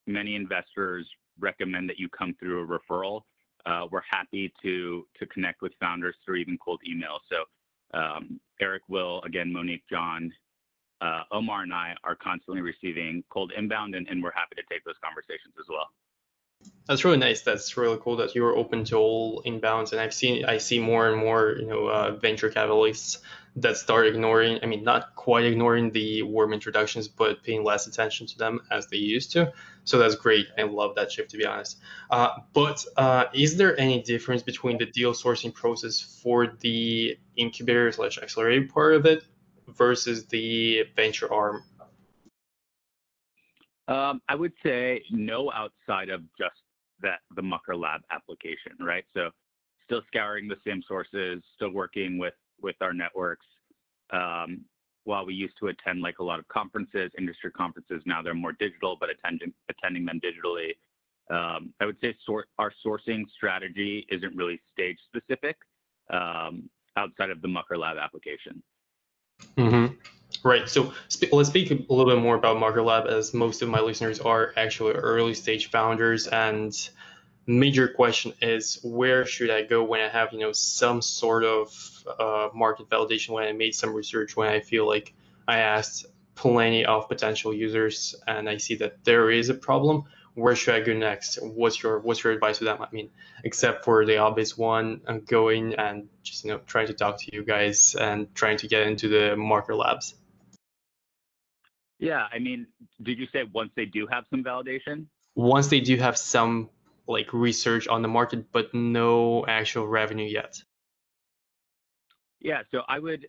many 0.06 0.34
investors 0.34 1.06
recommend 1.38 1.88
that 1.88 1.98
you 1.98 2.08
come 2.08 2.34
through 2.38 2.62
a 2.62 2.66
referral, 2.66 3.22
uh, 3.66 3.86
we're 3.90 4.02
happy 4.08 4.52
to 4.62 5.06
to 5.18 5.26
connect 5.26 5.60
with 5.60 5.72
founders 5.80 6.14
through 6.24 6.36
even 6.36 6.56
cold 6.64 6.80
email. 6.88 7.18
So 7.30 7.98
um, 7.98 8.40
Eric, 8.60 8.82
Will, 8.88 9.20
again, 9.22 9.52
Monique, 9.52 9.82
John, 9.90 10.32
uh, 11.00 11.22
Omar, 11.30 11.62
and 11.62 11.72
I 11.72 11.94
are 12.04 12.14
constantly 12.14 12.62
receiving 12.62 13.24
cold 13.28 13.52
inbound, 13.56 13.94
and, 13.94 14.06
and 14.08 14.22
we're 14.22 14.32
happy 14.32 14.54
to 14.56 14.62
take 14.70 14.84
those 14.84 14.96
conversations 15.02 15.54
as 15.58 15.66
well. 15.68 15.88
That's 16.86 17.04
really 17.04 17.18
nice. 17.18 17.42
That's 17.42 17.76
really 17.76 17.98
cool 18.00 18.16
that 18.16 18.34
you're 18.34 18.56
open 18.56 18.84
to 18.86 18.96
all 18.96 19.42
inbounds. 19.44 19.92
And 19.92 20.00
I've 20.00 20.14
seen, 20.14 20.44
I 20.44 20.58
see 20.58 20.78
more 20.78 21.08
and 21.08 21.18
more, 21.18 21.56
you 21.58 21.66
know, 21.66 21.86
uh, 21.88 22.12
venture 22.12 22.48
capitalists 22.48 23.18
that 23.56 23.76
start 23.76 24.06
ignoring, 24.06 24.60
I 24.62 24.66
mean, 24.66 24.84
not 24.84 25.16
quite 25.16 25.44
ignoring 25.44 25.90
the 25.90 26.22
warm 26.22 26.52
introductions, 26.52 27.08
but 27.08 27.42
paying 27.42 27.64
less 27.64 27.86
attention 27.86 28.26
to 28.28 28.38
them 28.38 28.60
as 28.70 28.86
they 28.86 28.98
used 28.98 29.32
to. 29.32 29.52
So 29.84 29.98
that's 29.98 30.14
great. 30.14 30.46
I 30.58 30.62
love 30.62 30.94
that 30.96 31.10
shift, 31.10 31.30
to 31.30 31.36
be 31.36 31.44
honest. 31.44 31.78
Uh, 32.10 32.30
but 32.52 32.84
uh, 32.96 33.24
is 33.34 33.56
there 33.56 33.78
any 33.78 34.02
difference 34.02 34.42
between 34.42 34.78
the 34.78 34.86
deal 34.86 35.12
sourcing 35.12 35.52
process 35.52 36.00
for 36.00 36.46
the 36.60 37.18
incubator 37.36 37.90
slash 37.92 38.18
accelerator 38.18 38.68
part 38.68 38.94
of 38.94 39.06
it 39.06 39.24
versus 39.68 40.26
the 40.26 40.84
venture 40.94 41.32
arm? 41.32 41.62
Um, 43.88 44.20
I 44.28 44.34
would 44.34 44.52
say 44.64 45.02
no 45.10 45.52
outside 45.52 46.08
of 46.08 46.22
just 46.38 46.54
that 47.00 47.20
the 47.36 47.42
Mucker 47.42 47.76
Lab 47.76 48.00
application, 48.10 48.72
right? 48.80 49.04
So 49.14 49.30
still 49.84 50.02
scouring 50.08 50.48
the 50.48 50.56
same 50.66 50.82
sources, 50.86 51.42
still 51.54 51.70
working 51.70 52.18
with 52.18 52.34
with 52.60 52.76
our 52.80 52.92
networks. 52.92 53.46
Um, 54.12 54.64
while 55.04 55.24
we 55.24 55.34
used 55.34 55.54
to 55.60 55.68
attend 55.68 56.00
like 56.00 56.18
a 56.18 56.24
lot 56.24 56.40
of 56.40 56.48
conferences, 56.48 57.12
industry 57.16 57.52
conferences, 57.52 58.02
now 58.06 58.22
they're 58.22 58.34
more 58.34 58.52
digital, 58.52 58.96
but 58.98 59.08
attending 59.08 59.52
attending 59.68 60.04
them 60.04 60.20
digitally. 60.20 60.72
Um, 61.28 61.72
I 61.80 61.86
would 61.86 61.96
say 62.00 62.16
sort, 62.24 62.48
our 62.58 62.72
sourcing 62.84 63.24
strategy 63.34 64.06
isn't 64.10 64.36
really 64.36 64.60
stage 64.72 64.96
specific 65.06 65.56
um, 66.10 66.68
outside 66.96 67.30
of 67.30 67.42
the 67.42 67.48
Mucker 67.48 67.76
Lab 67.76 67.96
application. 67.98 68.62
Mm-hmm. 69.56 69.94
Right. 70.42 70.68
So 70.68 70.92
sp- 71.08 71.32
let's 71.32 71.48
speak 71.48 71.70
a 71.70 71.92
little 71.92 72.12
bit 72.12 72.22
more 72.22 72.36
about 72.36 72.58
Mucker 72.58 72.82
Lab, 72.82 73.06
as 73.06 73.34
most 73.34 73.62
of 73.62 73.68
my 73.68 73.80
listeners 73.80 74.20
are 74.20 74.52
actually 74.56 74.92
early 74.92 75.34
stage 75.34 75.70
founders 75.70 76.26
and 76.26 76.72
major 77.46 77.88
question 77.88 78.32
is 78.42 78.80
where 78.82 79.24
should 79.24 79.50
I 79.50 79.62
go 79.62 79.84
when 79.84 80.00
I 80.00 80.08
have 80.08 80.32
you 80.32 80.40
know 80.40 80.52
some 80.52 81.00
sort 81.00 81.44
of 81.44 82.04
uh, 82.18 82.48
market 82.54 82.88
validation 82.88 83.30
when 83.30 83.44
I 83.44 83.52
made 83.52 83.74
some 83.74 83.94
research 83.94 84.36
when 84.36 84.48
I 84.48 84.60
feel 84.60 84.86
like 84.86 85.14
I 85.46 85.58
asked 85.58 86.06
plenty 86.34 86.84
of 86.84 87.08
potential 87.08 87.54
users 87.54 88.16
and 88.26 88.48
I 88.48 88.56
see 88.56 88.74
that 88.76 89.04
there 89.04 89.30
is 89.30 89.48
a 89.48 89.54
problem 89.54 90.04
where 90.36 90.54
should 90.54 90.74
I 90.74 90.80
go 90.80 90.92
next 90.92 91.38
what's 91.42 91.82
your 91.82 91.98
what's 91.98 92.22
your 92.22 92.32
advice 92.32 92.58
to 92.58 92.64
them 92.64 92.80
I 92.80 92.88
mean 92.92 93.10
except 93.44 93.84
for 93.84 94.06
the 94.06 94.18
obvious 94.18 94.56
one 94.56 95.00
I'm 95.08 95.20
going 95.20 95.74
and 95.74 96.08
just 96.22 96.44
you 96.44 96.52
know 96.52 96.60
trying 96.66 96.86
to 96.86 96.94
talk 96.94 97.18
to 97.22 97.34
you 97.34 97.42
guys 97.42 97.96
and 97.98 98.32
trying 98.34 98.58
to 98.58 98.68
get 98.68 98.86
into 98.86 99.08
the 99.08 99.36
Mucker 99.36 99.74
labs 99.74 100.14
yeah 101.98 102.26
I 102.32 102.38
mean 102.38 102.66
did 103.02 103.18
you 103.18 103.26
say 103.32 103.44
once 103.52 103.72
they 103.74 103.86
do 103.86 104.06
have 104.06 104.24
some 104.30 104.44
validation 104.44 105.06
once 105.36 105.68
they 105.68 105.80
do 105.80 105.96
have 105.98 106.16
some 106.16 106.70
like 107.06 107.32
research 107.32 107.86
on 107.86 108.02
the 108.02 108.08
market, 108.08 108.50
but 108.52 108.74
no 108.74 109.46
actual 109.46 109.86
revenue 109.86 110.26
yet? 110.26 110.56
Yeah, 112.40 112.62
so 112.70 112.82
I 112.88 112.98
would 112.98 113.26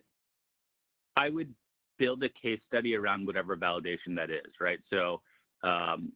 I 1.16 1.28
would 1.28 1.54
build 1.98 2.22
a 2.22 2.28
case 2.28 2.60
study 2.68 2.94
around 2.94 3.26
whatever 3.26 3.56
validation 3.56 4.16
that 4.16 4.30
is, 4.30 4.52
right? 4.60 4.78
So 4.90 5.20
um, 5.62 6.12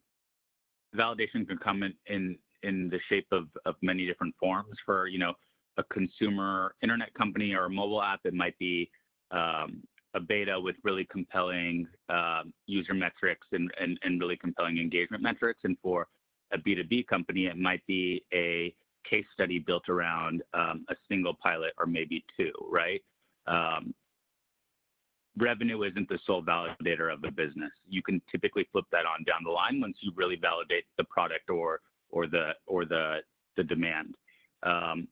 validation 0.95 1.47
can 1.47 1.57
come 1.57 1.83
in, 1.83 1.93
in 2.07 2.37
in 2.63 2.89
the 2.89 2.99
shape 3.09 3.27
of 3.31 3.47
of 3.65 3.75
many 3.81 4.05
different 4.05 4.35
forms. 4.39 4.75
For 4.85 5.07
you 5.07 5.19
know 5.19 5.33
a 5.77 5.83
consumer 5.85 6.75
internet 6.81 7.13
company 7.13 7.53
or 7.53 7.65
a 7.65 7.69
mobile 7.69 8.01
app, 8.01 8.21
it 8.25 8.33
might 8.33 8.57
be 8.59 8.89
um, 9.31 9.81
a 10.13 10.19
beta 10.19 10.59
with 10.59 10.75
really 10.83 11.05
compelling 11.05 11.87
uh, 12.09 12.43
user 12.67 12.93
metrics 12.93 13.47
and, 13.51 13.71
and, 13.79 13.97
and 14.03 14.19
really 14.19 14.37
compelling 14.37 14.77
engagement 14.77 15.23
metrics. 15.23 15.61
And 15.63 15.77
for 15.81 16.07
a 16.53 16.57
B2B 16.57 17.07
company, 17.07 17.47
it 17.47 17.57
might 17.57 17.85
be 17.87 18.23
a 18.33 18.75
case 19.09 19.25
study 19.33 19.59
built 19.59 19.89
around 19.89 20.43
um, 20.53 20.85
a 20.89 20.95
single 21.09 21.33
pilot 21.33 21.73
or 21.79 21.85
maybe 21.85 22.23
two, 22.37 22.51
right? 22.69 23.01
Um, 23.47 23.93
revenue 25.37 25.83
isn't 25.83 26.09
the 26.09 26.19
sole 26.25 26.43
validator 26.43 27.11
of 27.11 27.21
the 27.21 27.31
business. 27.31 27.71
You 27.87 28.01
can 28.03 28.21
typically 28.31 28.67
flip 28.71 28.85
that 28.91 29.05
on 29.05 29.23
down 29.23 29.43
the 29.43 29.51
line 29.51 29.81
once 29.81 29.97
you 30.01 30.11
really 30.15 30.35
validate 30.35 30.85
the 30.97 31.03
product 31.05 31.49
or 31.49 31.81
or 32.09 32.27
the 32.27 32.51
or 32.67 32.85
the 32.85 33.19
the 33.57 33.63
demand. 33.63 34.15
Um, 34.63 35.07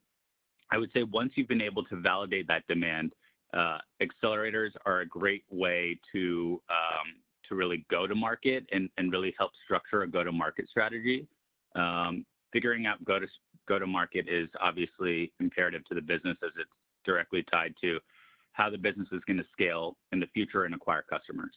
I 0.72 0.78
would 0.78 0.92
say 0.94 1.04
once 1.04 1.34
you've 1.36 1.48
been 1.48 1.62
able 1.62 1.84
to 1.86 1.96
validate 1.98 2.48
that 2.48 2.66
demand, 2.68 3.14
uh, 3.54 3.80
accelerators 4.02 4.72
are 4.86 5.02
a 5.02 5.06
great 5.06 5.44
way 5.50 6.00
to 6.14 6.62
um, 6.70 7.16
to 7.50 7.56
really 7.56 7.86
go 7.90 8.08
to 8.08 8.16
market 8.16 8.66
and, 8.72 8.90
and 8.98 9.12
really 9.12 9.34
help 9.38 9.52
structure 9.66 10.04
a 10.04 10.08
go 10.08 10.24
to 10.24 10.32
market 10.32 10.70
strategy. 10.70 11.28
Um, 11.76 12.26
figuring 12.54 12.86
out 12.86 13.04
go 13.04 13.20
to 13.20 13.28
go 13.68 13.80
to 13.80 13.88
market 13.88 14.28
is 14.30 14.48
obviously 14.62 15.32
imperative 15.40 15.86
to 15.90 15.96
the 15.96 16.02
business 16.02 16.38
as 16.44 16.52
it's 16.58 16.70
directly 17.06 17.44
tied 17.52 17.74
to 17.82 18.00
how 18.54 18.70
the 18.70 18.78
business 18.78 19.08
is 19.12 19.22
going 19.26 19.38
to 19.38 19.46
scale 19.52 19.98
in 20.12 20.20
the 20.20 20.28
future 20.28 20.66
and 20.66 20.76
acquire 20.76 21.04
customers. 21.10 21.54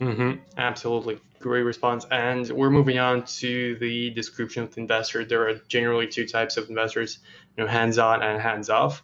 Mm-hmm. 0.00 0.40
Absolutely. 0.56 1.18
Great 1.40 1.62
response. 1.62 2.06
And 2.10 2.48
we're 2.50 2.70
moving 2.70 2.98
on 2.98 3.24
to 3.24 3.76
the 3.76 4.10
description 4.10 4.62
of 4.62 4.74
the 4.74 4.80
investor. 4.80 5.24
There 5.24 5.48
are 5.48 5.54
generally 5.68 6.06
two 6.06 6.26
types 6.26 6.56
of 6.56 6.68
investors, 6.68 7.18
you 7.56 7.64
know, 7.64 7.70
hands-on 7.70 8.22
and 8.22 8.40
hands-off. 8.40 9.02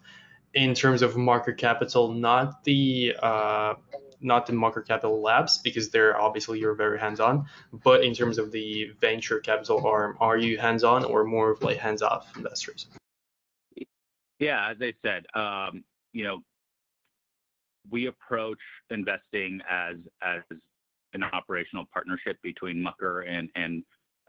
In 0.55 0.75
terms 0.75 1.03
of 1.03 1.17
Mucker 1.17 1.53
Capital, 1.53 2.13
not 2.13 2.65
the 2.65 3.15
uh, 3.23 3.75
not 4.23 4.47
the 4.47 4.55
Mucker 4.55 4.81
Capital 4.81 5.21
Labs 5.21 5.59
because 5.59 5.91
they're 5.91 6.19
obviously 6.19 6.59
you're 6.59 6.75
very 6.75 6.99
hands-on, 6.99 7.47
but 7.73 8.03
in 8.03 8.15
terms 8.15 8.39
of 8.39 8.53
the 8.53 8.91
venture 9.01 9.41
capital 9.41 9.87
arm, 9.87 10.17
are 10.19 10.39
you 10.39 10.57
hands-on 10.57 11.05
or 11.05 11.25
more 11.25 11.51
of 11.51 11.63
like 11.63 11.77
hands-off 11.77 12.35
investors? 12.37 12.87
Yeah, 14.39 14.71
as 14.71 14.77
I 14.81 14.93
said, 15.03 15.25
um, 15.35 15.85
you 16.13 16.25
know, 16.25 16.41
we 17.91 18.07
approach 18.07 18.59
investing 18.91 19.61
as 19.71 19.97
as 20.23 20.43
an 21.13 21.23
operational 21.23 21.85
partnership 21.93 22.37
between 22.43 22.83
Mucker 22.83 23.23
and 23.23 23.49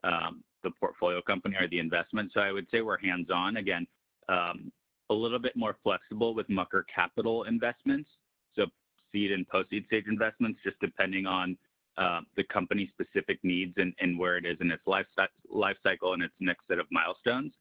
um, 0.04 0.44
the 0.64 0.72
portfolio 0.80 1.22
company 1.22 1.56
or 1.60 1.68
the 1.68 1.80
investment. 1.80 2.32
So 2.34 2.40
I 2.40 2.52
would 2.52 2.68
say 2.72 2.82
we're 2.82 3.00
hands-on. 3.00 3.58
Again, 3.58 3.88
um, 4.30 4.72
a 5.10 5.14
little 5.14 5.40
bit 5.40 5.56
more 5.56 5.76
flexible 5.84 6.34
with 6.34 6.48
Mucker 6.50 6.86
Capital 6.94 7.44
investments 7.44 8.10
so 8.58 8.66
seed 9.12 9.32
and 9.32 9.48
post-seed 9.48 9.86
stage 9.86 10.06
investments, 10.08 10.60
just 10.64 10.80
depending 10.80 11.26
on 11.26 11.58
uh, 11.98 12.22
the 12.36 12.44
company 12.46 12.92
specific 12.94 13.40
needs 13.44 13.74
and, 13.78 14.20
where 14.20 14.38
it 14.38 14.46
is 14.46 14.58
in 14.62 14.72
its 14.72 14.84
life 14.86 15.06
cycle 15.84 16.14
and 16.14 16.24
its 16.24 16.34
next 16.40 16.68
set 16.68 16.80
of 16.80 16.86
milestones. 16.92 17.54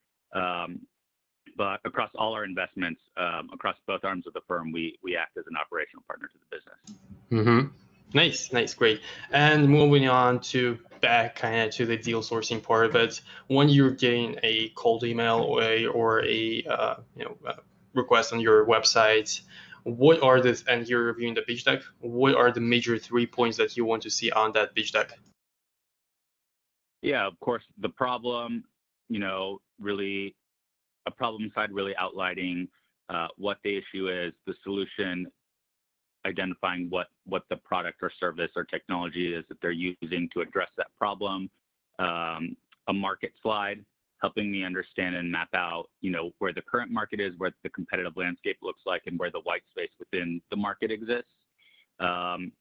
But 1.57 1.81
across 1.85 2.11
all 2.15 2.35
our 2.35 2.45
investments, 2.45 3.01
um, 3.17 3.51
across 3.53 3.77
both 3.87 4.05
arms 4.05 4.27
of 4.27 4.33
the 4.33 4.43
firm, 4.47 4.73
we, 4.73 4.99
we 5.03 5.17
act 5.17 5.37
as 5.37 5.45
an 5.47 5.57
operational 5.57 6.03
partner 6.07 6.29
to 6.29 6.39
the 6.39 6.57
business. 6.57 7.01
Mm-hmm. 7.31 7.69
Nice, 8.15 8.53
nice, 8.53 8.75
great. 8.75 9.01
And 9.33 9.69
moving 9.69 10.09
on 10.09 10.41
to 10.41 10.79
back 11.01 11.37
kind 11.37 11.69
of 11.69 11.75
to 11.75 11.87
the 11.87 11.97
deal 11.97 12.23
sourcing 12.23 12.63
part 12.63 12.87
of 12.87 12.97
it, 12.97 13.21
when 13.49 13.69
you're 13.69 13.91
getting 13.91 14.39
a 14.43 14.71
cold 14.75 15.05
email 15.05 15.41
or 15.41 15.63
a, 15.63 15.87
or 15.87 16.25
a 16.25 16.65
uh, 16.69 16.95
you 17.17 17.25
know 17.25 17.37
uh, 17.47 17.55
request 17.95 18.33
on 18.33 18.41
your 18.41 18.65
website, 18.67 19.41
what 19.87 20.21
are 20.21 20.41
the 20.41 20.61
and 20.67 20.89
you're 20.89 21.05
reviewing 21.05 21.33
the 21.33 21.43
pitch 21.43 21.65
deck 21.65 21.81
what 22.01 22.35
are 22.35 22.51
the 22.51 22.61
major 22.61 22.99
three 22.99 23.25
points 23.25 23.57
that 23.57 23.77
you 23.77 23.85
want 23.85 24.03
to 24.03 24.11
see 24.11 24.33
on 24.33 24.53
that 24.53 24.75
pitch 24.75 24.91
deck 24.91 25.17
yeah 27.03 27.25
of 27.25 27.39
course 27.39 27.63
the 27.79 27.89
problem 27.89 28.65
you 29.09 29.21
know 29.21 29.61
really 29.79 30.35
a 31.07 31.11
problem 31.11 31.51
side 31.55 31.71
really 31.73 31.95
outlining 31.97 32.69
uh, 33.09 33.29
what 33.37 33.59
the 33.65 33.77
issue 33.77 34.09
is 34.09 34.33
the 34.47 34.55
solution 34.63 35.27
identifying 36.27 36.91
what 36.91 37.07
what 37.25 37.45
the 37.51 37.57
product 37.57 37.99
or 38.03 38.11
service 38.19 38.51
or 38.57 38.65
technology 38.65 39.33
is 39.33 39.45
that 39.49 39.59
they're 39.63 39.71
using 39.71 40.29
to 40.35 40.41
address 40.41 40.69
that 40.77 40.89
problem 40.99 41.49
um, 41.99 42.57
a 42.89 42.93
market 42.93 43.33
slide 43.43 43.85
helping 44.21 44.51
me 44.51 44.65
understand 44.65 45.15
and 45.15 45.31
map 45.31 45.49
out, 45.55 45.89
you 46.01 46.11
know, 46.11 46.31
where 46.39 46.53
the 46.53 46.63
current 46.63 46.91
market 46.91 47.21
is, 47.21 47.33
where 47.39 47.53
the 47.63 47.69
competitive 47.69 48.17
landscape 48.17 48.57
looks 48.63 48.81
like, 48.87 49.03
and 49.07 49.19
where 49.19 49.31
the 49.31 49.41
white 49.41 49.63
space 49.71 49.91
within 49.99 50.41
the 50.51 50.57
market 50.57 50.91
exists. 50.91 51.29
Um, 52.01 52.53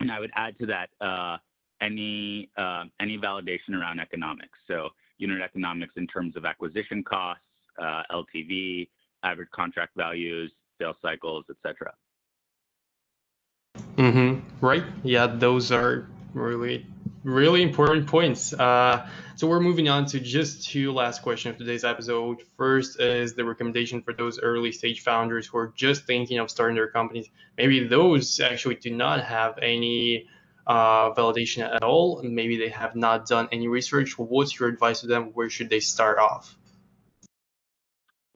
and 0.00 0.10
I 0.10 0.20
would 0.20 0.30
add 0.34 0.58
to 0.58 0.66
that 0.66 0.90
uh, 1.00 1.36
any 1.80 2.50
uh, 2.56 2.84
any 3.00 3.18
validation 3.18 3.74
around 3.74 4.00
economics. 4.00 4.58
So 4.66 4.90
unit 5.18 5.40
economics 5.42 5.94
in 5.96 6.06
terms 6.06 6.36
of 6.36 6.44
acquisition 6.44 7.02
costs, 7.02 7.42
LTV, 7.80 8.88
average 9.22 9.50
contract 9.50 9.92
values, 9.96 10.52
sales 10.80 10.96
cycles, 11.02 11.44
etc. 11.50 11.92
Mm-hmm. 13.96 14.64
Right. 14.64 14.84
Yeah, 15.02 15.26
those 15.26 15.72
are 15.72 16.08
really 16.34 16.86
really 17.24 17.62
important 17.62 18.06
points. 18.06 18.52
Uh, 18.52 19.08
so 19.36 19.46
we're 19.46 19.60
moving 19.60 19.88
on 19.88 20.06
to 20.06 20.20
just 20.20 20.68
two 20.68 20.92
last 20.92 21.22
questions 21.22 21.54
of 21.54 21.58
today's 21.58 21.84
episode. 21.84 22.38
First 22.56 23.00
is 23.00 23.34
the 23.34 23.44
recommendation 23.44 24.02
for 24.02 24.12
those 24.12 24.40
early 24.40 24.72
stage 24.72 25.02
founders 25.02 25.46
who 25.46 25.58
are 25.58 25.72
just 25.76 26.04
thinking 26.04 26.38
of 26.38 26.50
starting 26.50 26.76
their 26.76 26.90
companies. 26.90 27.28
Maybe 27.56 27.86
those 27.86 28.40
actually 28.40 28.76
do 28.76 28.90
not 28.90 29.22
have 29.24 29.58
any 29.60 30.28
uh, 30.66 31.12
validation 31.14 31.62
at 31.62 31.82
all, 31.82 32.22
maybe 32.22 32.58
they 32.58 32.68
have 32.68 32.94
not 32.94 33.26
done 33.26 33.48
any 33.52 33.68
research, 33.68 34.18
what's 34.18 34.58
your 34.60 34.68
advice 34.68 35.00
to 35.00 35.06
them? 35.06 35.30
Where 35.32 35.48
should 35.48 35.70
they 35.70 35.80
start 35.80 36.18
off? 36.18 36.54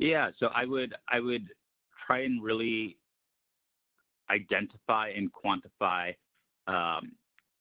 Yeah, 0.02 0.30
so 0.40 0.48
I 0.52 0.64
would 0.64 0.94
I 1.12 1.20
would 1.20 1.46
try 2.04 2.22
and 2.22 2.42
really 2.42 2.98
identify 4.30 5.10
and 5.10 5.30
quantify 5.32 6.16
um, 6.66 7.12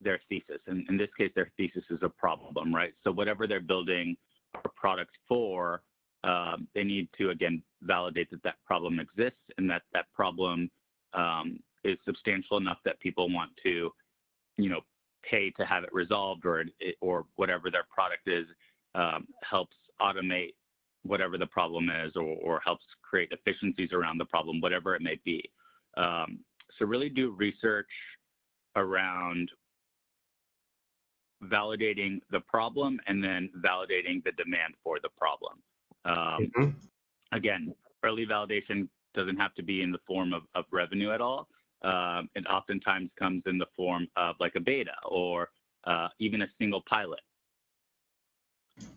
their 0.02 0.20
thesis. 0.28 0.60
And 0.66 0.90
in 0.90 0.98
this 0.98 1.10
case, 1.16 1.32
their 1.36 1.52
thesis 1.56 1.84
is 1.92 2.00
a 2.02 2.10
problem, 2.10 2.74
right? 2.74 2.94
So 3.04 3.12
whatever 3.12 3.46
they're 3.46 3.62
building 3.62 4.18
a 4.56 4.70
product 4.70 5.12
for, 5.28 5.84
um, 6.24 6.68
they 6.74 6.84
need 6.84 7.10
to 7.20 7.30
again 7.30 7.62
validate 7.84 8.32
that 8.32 8.42
that 8.42 8.56
problem 8.66 9.00
exists 9.00 9.46
and 9.60 9.70
that 9.70 9.84
that 9.94 10.06
problem 10.12 10.72
um, 11.14 11.60
is 11.84 12.00
substantial 12.06 12.58
enough 12.58 12.78
that 12.86 13.00
people 13.02 13.32
want 13.32 13.52
to, 13.62 13.92
you 14.58 14.70
know, 14.70 14.82
pay 15.30 15.52
to 15.52 15.64
have 15.64 15.84
it 15.84 15.94
resolved, 15.94 16.48
or 16.48 16.66
or 17.02 17.26
whatever 17.36 17.70
their 17.70 17.86
product 17.94 18.28
is 18.28 18.48
um, 18.96 19.28
helps 19.48 19.78
automate 20.02 20.54
whatever 21.04 21.38
the 21.38 21.48
problem 21.48 21.90
is, 21.90 22.12
or, 22.16 22.38
or 22.44 22.62
helps 22.64 22.86
create 23.02 23.32
efficiencies 23.32 23.90
around 23.92 24.18
the 24.18 24.26
problem, 24.26 24.62
whatever 24.62 24.96
it 24.96 25.02
may 25.02 25.20
be. 25.26 25.44
Um, 25.98 26.40
so 26.78 26.86
really 26.86 27.10
do 27.10 27.32
research 27.32 27.90
around 28.76 29.50
validating 31.44 32.20
the 32.30 32.40
problem 32.42 33.00
and 33.08 33.24
then 33.24 33.50
validating 33.58 34.24
the 34.24 34.32
demand 34.38 34.76
for 34.84 35.00
the 35.02 35.10
problem. 35.18 35.60
Um, 36.06 36.16
mm-hmm. 36.16 36.70
Again, 37.32 37.74
early 38.04 38.26
validation 38.26 38.88
doesn't 39.14 39.38
have 39.38 39.54
to 39.56 39.64
be 39.64 39.82
in 39.82 39.92
the 39.92 40.00
form 40.08 40.34
of, 40.34 40.44
of 40.56 40.66
revenue 40.72 41.12
at 41.12 41.22
all. 41.22 41.48
Um, 41.84 42.30
it 42.36 42.46
oftentimes 42.48 43.10
comes 43.18 43.44
in 43.48 43.58
the 43.58 43.66
form 43.76 44.08
of 44.16 44.36
like 44.40 44.54
a 44.56 44.60
beta 44.60 44.92
or 45.06 45.50
uh, 45.86 46.10
even 46.20 46.44
a 46.44 46.48
single 46.60 46.84
pilot. 46.88 47.22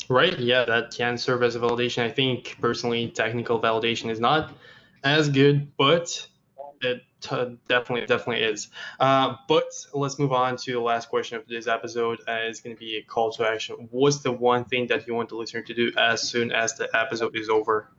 Right. 0.08 0.38
Yeah, 0.38 0.64
that 0.66 0.94
can 0.94 1.16
serve 1.16 1.42
as 1.42 1.56
a 1.56 1.60
validation. 1.60 2.02
I 2.02 2.10
think 2.10 2.56
personally, 2.60 3.08
technical 3.08 3.60
validation 3.60 4.10
is 4.10 4.20
not 4.20 4.52
as 5.02 5.28
good, 5.28 5.74
but 5.76 6.26
it 6.82 7.02
t- 7.20 7.58
definitely 7.68 8.06
definitely 8.06 8.44
is. 8.44 8.68
Uh, 9.00 9.36
but 9.48 9.64
let's 9.94 10.18
move 10.18 10.32
on 10.32 10.56
to 10.58 10.72
the 10.72 10.80
last 10.80 11.08
question 11.08 11.38
of 11.38 11.46
this 11.46 11.66
episode. 11.66 12.20
Uh, 12.28 12.40
it's 12.42 12.60
going 12.60 12.76
to 12.76 12.80
be 12.80 12.96
a 12.96 13.02
call 13.02 13.32
to 13.32 13.48
action. 13.48 13.88
What's 13.90 14.18
the 14.18 14.32
one 14.32 14.64
thing 14.64 14.86
that 14.88 15.06
you 15.06 15.14
want 15.14 15.30
the 15.30 15.36
listener 15.36 15.62
to 15.62 15.74
do 15.74 15.90
as 15.96 16.22
soon 16.22 16.52
as 16.52 16.74
the 16.74 16.88
episode 16.94 17.34
is 17.34 17.48
over? 17.48 17.90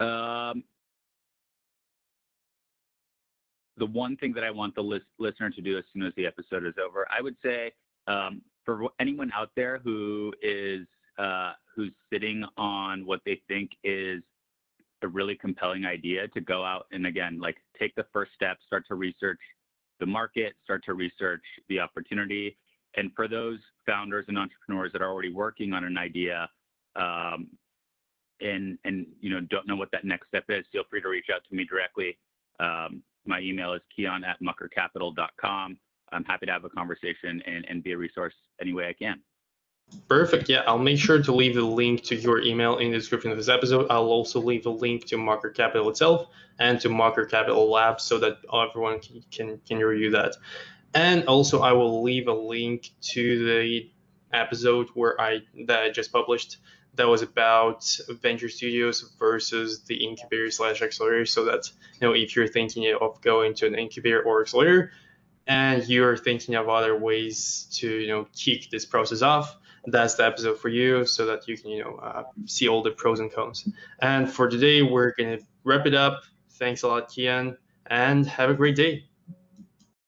Um, 0.00 0.64
the 3.76 3.86
one 3.86 4.16
thing 4.16 4.32
that 4.32 4.44
I 4.44 4.50
want 4.50 4.74
the 4.74 4.82
list- 4.82 5.06
listener 5.18 5.50
to 5.50 5.60
do 5.60 5.78
as 5.78 5.84
soon 5.92 6.02
as 6.02 6.14
the 6.16 6.26
episode 6.26 6.64
is 6.64 6.74
over, 6.78 7.06
I 7.10 7.20
would 7.20 7.36
say 7.42 7.72
um, 8.06 8.42
for 8.64 8.88
anyone 9.00 9.30
out 9.34 9.50
there 9.56 9.80
who 9.82 10.32
is 10.42 10.86
uh, 11.18 11.52
who's 11.74 11.92
sitting 12.12 12.44
on 12.56 13.04
what 13.06 13.20
they 13.24 13.40
think 13.48 13.70
is 13.84 14.22
a 15.02 15.08
really 15.08 15.34
compelling 15.34 15.84
idea 15.86 16.28
to 16.28 16.40
go 16.40 16.64
out 16.64 16.86
and 16.92 17.06
again 17.06 17.38
like 17.40 17.56
take 17.78 17.94
the 17.94 18.04
first 18.12 18.32
step 18.34 18.58
start 18.66 18.84
to 18.86 18.94
research 18.94 19.38
the 19.98 20.06
market 20.06 20.54
start 20.64 20.82
to 20.84 20.94
research 20.94 21.42
the 21.68 21.78
opportunity. 21.78 22.56
And 22.96 23.12
for 23.14 23.28
those 23.28 23.58
founders 23.86 24.24
and 24.28 24.36
entrepreneurs 24.36 24.92
that 24.92 25.00
are 25.00 25.10
already 25.10 25.32
working 25.32 25.72
on 25.72 25.84
an 25.84 25.96
idea 25.96 26.48
um, 26.96 27.48
and 28.40 28.78
and 28.84 29.06
you 29.20 29.30
know 29.30 29.40
don't 29.50 29.66
know 29.68 29.76
what 29.76 29.90
that 29.92 30.04
next 30.04 30.28
step 30.28 30.44
is 30.48 30.64
feel 30.72 30.82
free 30.90 31.00
to 31.02 31.08
reach 31.08 31.26
out 31.32 31.42
to 31.48 31.54
me 31.54 31.64
directly. 31.64 32.18
Um, 32.58 33.02
my 33.26 33.40
email 33.40 33.74
is 33.74 33.82
kian 33.96 34.22
at 34.26 34.38
muckercapital.com 34.42 35.78
i'm 36.12 36.24
happy 36.24 36.46
to 36.46 36.52
have 36.52 36.64
a 36.64 36.70
conversation 36.70 37.42
and, 37.46 37.64
and 37.68 37.82
be 37.82 37.92
a 37.92 37.96
resource 37.96 38.34
any 38.60 38.72
way 38.72 38.88
i 38.88 38.92
can 38.92 39.20
Perfect. 40.08 40.48
Yeah, 40.48 40.62
I'll 40.66 40.78
make 40.78 40.98
sure 40.98 41.22
to 41.22 41.34
leave 41.34 41.54
the 41.54 41.62
link 41.62 42.04
to 42.04 42.16
your 42.16 42.40
email 42.42 42.78
in 42.78 42.90
the 42.90 42.96
description 42.96 43.30
of 43.30 43.36
this 43.36 43.48
episode. 43.48 43.86
I'll 43.90 44.04
also 44.04 44.40
leave 44.40 44.66
a 44.66 44.70
link 44.70 45.06
to 45.06 45.16
Mucker 45.16 45.50
Capital 45.50 45.88
itself 45.88 46.28
and 46.58 46.80
to 46.80 46.88
Mucker 46.88 47.24
Capital 47.24 47.70
Labs 47.70 48.04
so 48.04 48.18
that 48.18 48.38
everyone 48.52 49.00
can, 49.00 49.22
can, 49.30 49.60
can 49.66 49.78
review 49.78 50.10
that. 50.12 50.36
And 50.94 51.24
also, 51.26 51.60
I 51.62 51.72
will 51.72 52.02
leave 52.02 52.28
a 52.28 52.32
link 52.32 52.90
to 53.12 53.44
the 53.44 53.90
episode 54.32 54.88
where 54.94 55.20
I 55.20 55.40
that 55.66 55.82
I 55.82 55.90
just 55.90 56.12
published 56.12 56.58
that 56.94 57.06
was 57.06 57.22
about 57.22 57.84
venture 58.20 58.48
studios 58.48 59.14
versus 59.18 59.84
the 59.84 60.04
incubator 60.04 60.50
slash 60.50 60.82
accelerator. 60.82 61.26
So 61.26 61.44
that 61.44 61.70
you 62.00 62.08
know, 62.08 62.14
if 62.14 62.34
you're 62.34 62.48
thinking 62.48 62.92
of 63.00 63.20
going 63.22 63.54
to 63.54 63.66
an 63.66 63.76
incubator 63.76 64.22
or 64.22 64.42
accelerator, 64.42 64.92
and 65.50 65.86
you're 65.88 66.16
thinking 66.16 66.54
of 66.54 66.68
other 66.68 66.96
ways 66.96 67.66
to 67.72 67.88
you 67.88 68.08
know 68.08 68.26
kick 68.34 68.70
this 68.70 68.86
process 68.86 69.20
off 69.20 69.56
that's 69.86 70.14
the 70.14 70.24
episode 70.24 70.58
for 70.58 70.68
you 70.68 71.04
so 71.04 71.26
that 71.26 71.48
you 71.48 71.56
can 71.56 71.70
you 71.70 71.82
know 71.82 71.96
uh, 71.96 72.24
see 72.46 72.68
all 72.68 72.82
the 72.82 72.90
pros 72.90 73.20
and 73.20 73.32
cons. 73.32 73.68
And 74.00 74.30
for 74.30 74.48
today 74.48 74.82
we're 74.82 75.12
gonna 75.16 75.38
wrap 75.64 75.86
it 75.86 75.94
up. 75.94 76.22
Thanks 76.52 76.82
a 76.82 76.88
lot 76.88 77.08
kian 77.08 77.56
and 77.86 78.26
have 78.26 78.50
a 78.50 78.54
great 78.54 78.76
day 78.76 79.09